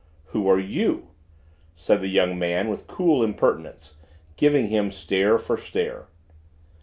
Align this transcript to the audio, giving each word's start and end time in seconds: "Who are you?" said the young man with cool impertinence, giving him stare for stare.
"Who 0.29 0.49
are 0.49 0.57
you?" 0.57 1.09
said 1.75 2.01
the 2.01 2.07
young 2.07 2.39
man 2.39 2.69
with 2.69 2.87
cool 2.87 3.23
impertinence, 3.23 3.97
giving 4.35 4.65
him 4.69 4.89
stare 4.89 5.37
for 5.37 5.57
stare. 5.57 6.07